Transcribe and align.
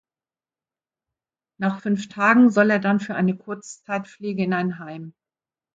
Nach 1.59 1.79
fünf 1.79 2.09
Tagen 2.09 2.49
soll 2.49 2.71
er 2.71 2.79
dann 2.79 2.99
für 2.99 3.13
eine 3.13 3.37
Kurzzeitpflege 3.37 4.41
in 4.43 4.53
ein 4.53 4.79
Heim. 4.79 5.13